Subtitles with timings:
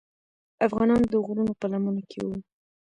[0.67, 2.37] افغانان د غرونو په لمنو کې وو.